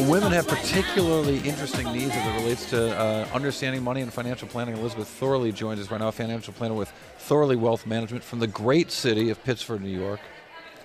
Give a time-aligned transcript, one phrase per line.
[0.00, 4.48] Will women have particularly interesting needs as it relates to uh, understanding money and financial
[4.48, 4.74] planning?
[4.74, 8.90] Elizabeth Thorley joins us right now, financial planner with Thorley Wealth Management from the great
[8.90, 10.20] city of Pittsford, New York.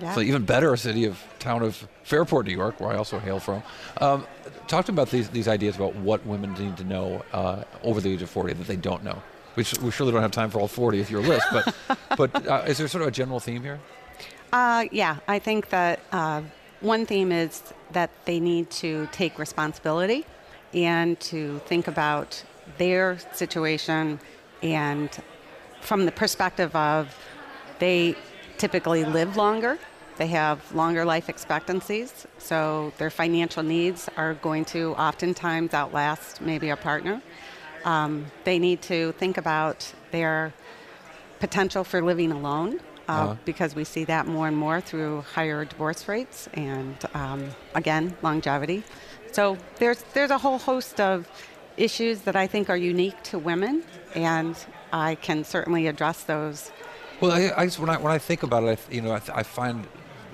[0.00, 0.14] Yeah.
[0.14, 3.62] So even better city of town of Fairport, New York, where I also hail from.
[4.00, 4.26] Um,
[4.66, 8.00] talk to me about these, these ideas about what women need to know uh, over
[8.00, 9.22] the age of 40 that they don't know.
[9.54, 11.74] We, sh- we surely don't have time for all 40 if your list, but,
[12.16, 13.78] but uh, is there sort of a general theme here?
[14.52, 16.42] Uh, yeah, I think that uh,
[16.84, 17.62] one theme is
[17.92, 20.26] that they need to take responsibility
[20.74, 22.44] and to think about
[22.76, 24.20] their situation
[24.62, 25.08] and
[25.80, 27.16] from the perspective of
[27.78, 28.14] they
[28.58, 29.78] typically live longer,
[30.18, 36.68] they have longer life expectancies, so their financial needs are going to oftentimes outlast maybe
[36.68, 37.22] a partner.
[37.84, 40.52] Um, they need to think about their
[41.40, 43.36] potential for living alone Uh-huh.
[43.44, 48.82] because we see that more and more through higher divorce rates and um, again longevity.
[49.32, 51.28] So there's there's a whole host of
[51.76, 53.82] issues that I think are unique to women,
[54.14, 54.56] and
[54.92, 56.70] I can certainly address those.
[57.20, 59.12] Well, I, I just, when I when I think about it, I, th- you know,
[59.12, 59.86] I, th- I find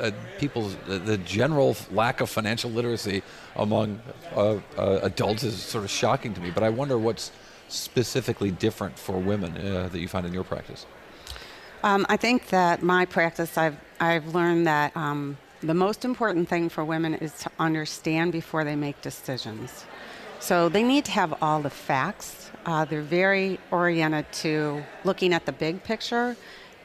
[0.00, 3.22] uh, people's the, the general lack of financial literacy
[3.56, 4.00] among
[4.34, 6.50] uh, uh, adults is sort of shocking to me.
[6.50, 7.30] But I wonder what's
[7.68, 10.86] specifically different for women uh, that you find in your practice.
[11.84, 16.70] Um, I think that my practice, I've I've learned that um, the most important thing
[16.70, 19.84] for women is to understand before they make decisions.
[20.40, 22.50] So they need to have all the facts.
[22.64, 26.36] Uh, they're very oriented to looking at the big picture,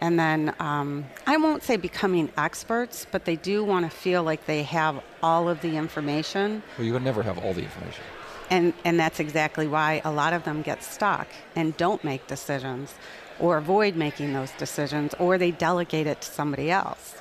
[0.02, 4.48] and then um, I won't say becoming experts, but they do want to feel like
[4.48, 6.62] they have all of the information.
[6.78, 8.04] Well, you would never have all the information.
[8.50, 12.96] And, and that's exactly why a lot of them get stuck and don't make decisions
[13.40, 17.16] or avoid making those decisions or they delegate it to somebody else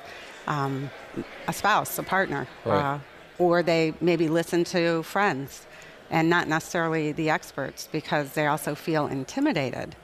[0.49, 0.89] um,
[1.47, 2.47] a spouse, a partner.
[2.65, 2.95] Right.
[2.95, 2.99] Uh,
[3.37, 5.65] or they maybe listen to friends
[6.09, 9.95] and not necessarily the experts because they also feel intimidated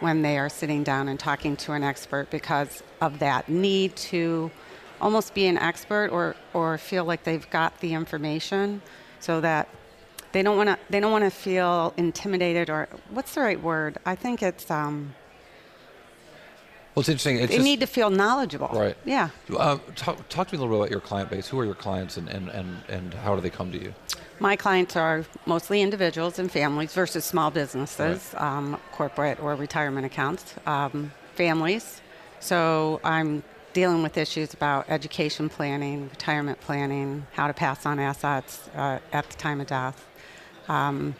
[0.00, 4.50] when they are sitting down and talking to an expert because of that need to
[5.00, 8.82] almost be an expert or, or feel like they've got the information
[9.20, 9.68] so that
[10.32, 13.98] they don't want to they don't want to feel intimidated or what's the right word
[14.06, 15.12] i think it's um,
[16.94, 17.36] Well, it's interesting.
[17.36, 18.96] It's they just, need to feel knowledgeable Right.
[19.04, 21.48] yeah Uh, talk, talk to me a little bit about your client base.
[21.48, 23.94] Who are your clients, and, and, and, and how do they come to you?
[24.42, 30.54] my clients are mostly individuals and families versus small businesses um, corporate or retirement accounts
[30.66, 32.00] um, families
[32.40, 33.42] so i'm
[33.74, 39.28] dealing with issues about education planning retirement planning how to pass on assets uh, at
[39.28, 40.06] the time of death
[40.68, 41.14] Um,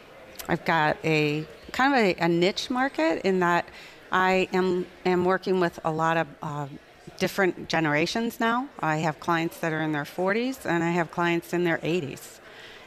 [0.47, 3.65] I've got a kind of a, a niche market in that
[4.11, 6.67] I am am working with a lot of uh,
[7.17, 8.67] different generations now.
[8.79, 12.39] I have clients that are in their 40s and I have clients in their 80s,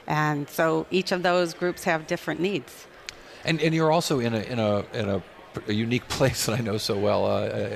[0.06, 2.86] and so each of those groups have different needs.
[3.44, 5.22] And, and you're also in a, in a, in a,
[5.68, 7.28] a unique place that I know so well uh,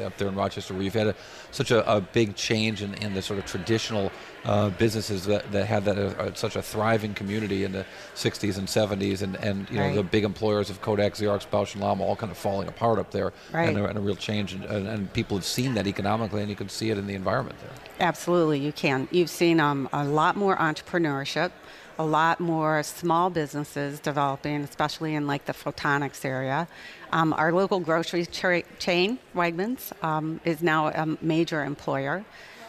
[0.03, 1.15] uh, up there in Rochester, where you've had a,
[1.51, 4.11] such a, a big change in, in the sort of traditional
[4.45, 7.85] uh, businesses that, that had that uh, uh, such a thriving community in the
[8.15, 9.95] 60s and 70s, and, and you know Right.
[9.97, 13.11] the big employers of Kodak, Xerox, Bausch and Lomb all kind of falling apart up
[13.11, 13.69] there, Right.
[13.69, 16.51] and, a, and a real change, and, and, and people have seen that economically, and
[16.51, 17.71] you can see it in the environment there.
[18.09, 19.09] Absolutely, you can.
[19.11, 21.51] You've seen um, a lot more entrepreneurship,
[21.99, 26.69] a lot more small businesses developing, especially in like the photonics area.
[27.13, 32.25] Um, our local grocery cha- chain, Wegmans, um, is now a major employer.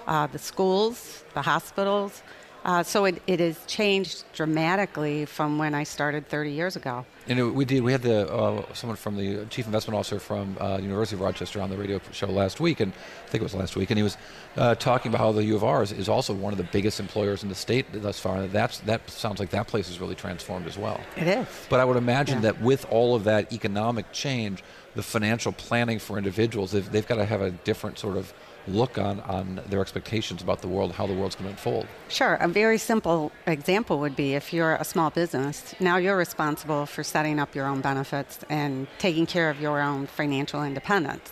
[0.07, 2.23] Uh, the schools, the hospitals.
[2.65, 7.05] Uh, so it, it has changed dramatically from when I started 30 years ago.
[7.27, 7.83] And it- we did.
[7.83, 11.61] We had the uh, someone from the chief investment officer from uh, University of Rochester
[11.61, 14.03] on the radio show last week, and I think it was last week, and he
[14.03, 14.17] was
[14.57, 16.99] uh, talking about how the U of R is, is also one of the biggest
[16.99, 18.37] employers in the state thus far.
[18.37, 20.99] And that's that sounds like that place is really transformed as well.
[21.15, 21.47] It is.
[21.69, 22.51] But I would imagine Yeah.
[22.51, 24.63] that with all of that economic change,
[24.95, 28.33] the financial planning for individuals, they've, they've got to have a different sort of
[28.67, 31.87] look on on their expectations about the world, how the world's going to unfold.
[32.07, 32.35] Sure.
[32.35, 37.03] A very simple example would be if you're a small business, now you're responsible for
[37.03, 41.31] setting up your own benefits and taking care of your own financial independence.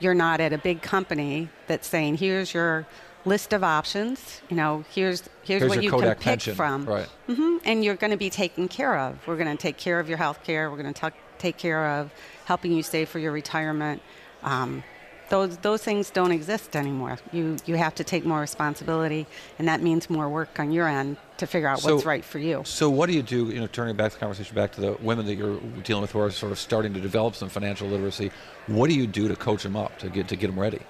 [0.00, 2.86] You're not at a big company that's saying, here's your
[3.24, 6.54] list of options, you know, here's here's, Here's what you Kodak can pick pension.
[6.56, 6.84] from.
[6.86, 7.06] Right.
[7.28, 9.24] hmm And you're going to be taken care of.
[9.28, 10.68] We're going to take care of your health care.
[10.70, 12.10] We're going to take care of
[12.46, 14.02] helping you save for your retirement.
[14.42, 14.82] Um,
[15.32, 17.18] those, those things don't exist anymore.
[17.32, 19.26] You, you have to take more responsibility,
[19.58, 22.60] and that means more work on your end to figure out what's right for you.
[22.66, 25.24] So what do you do, you know, turning back the conversation back to the women
[25.24, 28.30] that you're dealing with who are sort of starting to develop some financial literacy,
[28.66, 30.82] what do you do to coach them up, to get, to get them ready?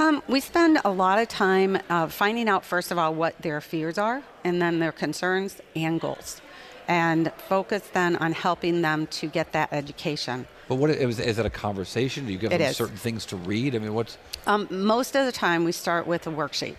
[0.00, 3.60] Um, we spend a lot of time uh, finding out, first of all, what their
[3.60, 6.40] fears are, and then their concerns and goals,
[6.88, 10.46] and focus then on helping them to get that education.
[10.68, 12.26] But what is, is it a conversation?
[12.26, 12.76] Do you give It them is.
[12.76, 13.74] certain things to read?
[13.74, 16.76] I mean, what's Um, most of the time, we start with a worksheet.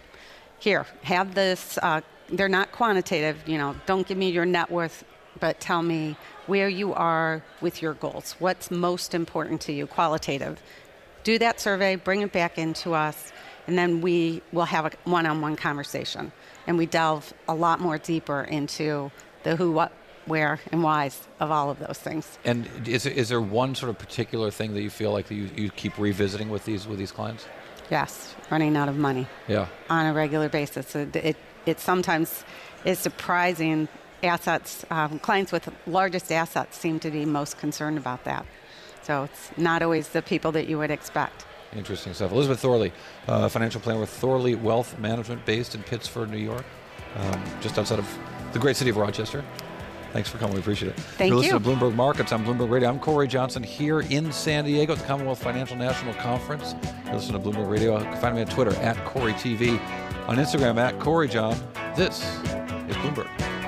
[0.60, 1.78] Here, have this.
[1.82, 3.38] Uh, they're not quantitative.
[3.48, 5.04] You know, don't give me your net worth,
[5.40, 6.18] but tell me
[6.48, 8.36] where you are with your goals.
[8.40, 9.88] What's most important to you?
[9.88, 10.62] Qualitative.
[11.24, 13.32] Do that survey, bring it back into us,
[13.68, 16.32] and then we will have a one-on-one conversation,
[16.66, 19.12] and we delve a lot more deeper into
[19.44, 19.92] the who, what,
[20.26, 22.38] where, and whys of all of those things.
[22.46, 25.70] and is, is there one sort of particular thing that you feel like you, you
[25.72, 27.46] keep revisiting with these with these clients?
[27.90, 29.28] Yes, running out of money.
[29.48, 29.68] Yeah.
[29.90, 30.96] on a regular basis.
[30.96, 32.44] It, it, it sometimes
[32.86, 33.88] is surprising.
[34.22, 38.46] Assets, um, clients with largest assets seem to be most concerned about that.
[39.02, 41.46] So it's not always the people that you would expect.
[41.74, 42.32] Interesting stuff.
[42.32, 42.92] Elizabeth Thorley,
[43.28, 46.66] uh, financial planner with Thorley Wealth Management, based in Pittsford, New York,
[47.16, 48.20] um, just outside of
[48.54, 49.44] the great city of Rochester.
[50.12, 50.56] Thanks for coming.
[50.56, 51.00] We appreciate it.
[51.00, 51.72] Thank You're listening you.
[51.72, 52.90] to Bloomberg Markets on Bloomberg Radio.
[52.90, 56.74] I'm Cory Johnson here in San Diego at the Commonwealth Financial National Conference.
[57.06, 57.98] You're listening to Bloomberg Radio.
[58.00, 59.80] You can find me on Twitter at Cory TV,
[60.28, 61.56] on Instagram at Corey John.
[61.96, 63.59] This is Bloomberg.